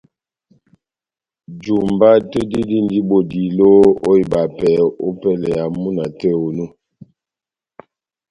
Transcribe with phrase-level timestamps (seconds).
[1.63, 3.71] Jumba tɛ́h dí dindi bodilo
[4.09, 4.71] ó ibapɛ
[5.07, 6.65] ópɛlɛ ya múna tɛ́h onu